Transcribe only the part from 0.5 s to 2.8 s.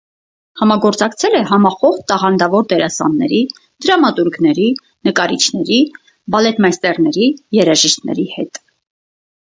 Համագործակցել է համախոհ տաղանդավոր